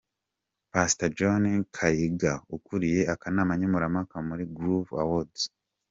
[0.71, 1.45] Pastor John
[1.75, 5.59] Kaiga ukuriye akanama nkemurampaka muri Groove Awards Rwanda.